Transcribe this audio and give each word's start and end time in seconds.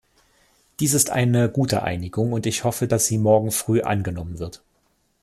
Dies 0.79 0.95
ist 0.95 1.11
eine 1.11 1.47
gute 1.47 1.83
Einigung, 1.83 2.33
und 2.33 2.47
ich 2.47 2.63
hoffe, 2.63 2.87
dass 2.87 3.05
sie 3.05 3.19
morgen 3.19 3.51
früh 3.51 3.81
angenommen 3.81 4.39
wird. 4.39 4.63